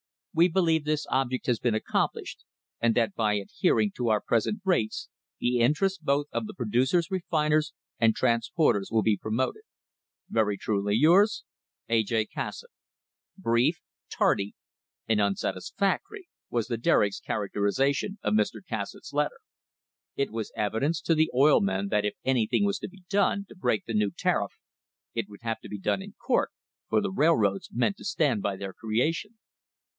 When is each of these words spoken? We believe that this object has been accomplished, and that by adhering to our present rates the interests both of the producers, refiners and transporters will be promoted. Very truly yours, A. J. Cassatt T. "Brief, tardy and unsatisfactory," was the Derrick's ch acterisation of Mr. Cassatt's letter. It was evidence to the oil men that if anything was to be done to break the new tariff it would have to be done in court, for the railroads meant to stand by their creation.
We 0.33 0.47
believe 0.47 0.85
that 0.85 0.91
this 0.91 1.05
object 1.11 1.45
has 1.45 1.59
been 1.59 1.75
accomplished, 1.75 2.43
and 2.79 2.95
that 2.95 3.13
by 3.13 3.33
adhering 3.35 3.91
to 3.97 4.07
our 4.07 4.21
present 4.21 4.61
rates 4.65 5.09
the 5.39 5.59
interests 5.59 5.99
both 5.99 6.25
of 6.31 6.47
the 6.47 6.55
producers, 6.55 7.11
refiners 7.11 7.73
and 7.99 8.15
transporters 8.15 8.89
will 8.91 9.03
be 9.03 9.17
promoted. 9.17 9.63
Very 10.29 10.57
truly 10.57 10.95
yours, 10.95 11.43
A. 11.87 12.01
J. 12.01 12.25
Cassatt 12.25 12.69
T. 12.71 13.41
"Brief, 13.43 13.81
tardy 14.09 14.55
and 15.07 15.19
unsatisfactory," 15.21 16.29
was 16.49 16.65
the 16.67 16.77
Derrick's 16.77 17.19
ch 17.19 17.29
acterisation 17.29 18.17
of 18.23 18.33
Mr. 18.33 18.61
Cassatt's 18.67 19.13
letter. 19.13 19.41
It 20.15 20.31
was 20.31 20.53
evidence 20.55 21.01
to 21.01 21.13
the 21.13 21.29
oil 21.35 21.59
men 21.59 21.89
that 21.89 22.05
if 22.05 22.15
anything 22.23 22.63
was 22.65 22.79
to 22.79 22.87
be 22.89 23.03
done 23.09 23.45
to 23.49 23.55
break 23.55 23.85
the 23.85 23.93
new 23.93 24.09
tariff 24.09 24.53
it 25.13 25.27
would 25.29 25.41
have 25.43 25.59
to 25.59 25.69
be 25.69 25.77
done 25.77 26.01
in 26.01 26.13
court, 26.25 26.49
for 26.89 27.01
the 27.01 27.11
railroads 27.11 27.69
meant 27.71 27.97
to 27.97 28.05
stand 28.05 28.41
by 28.41 28.55
their 28.55 28.73
creation. 28.73 29.37